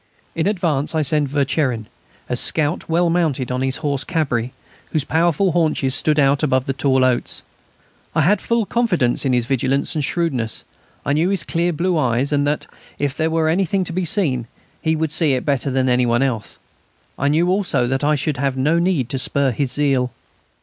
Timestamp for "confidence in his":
8.65-9.45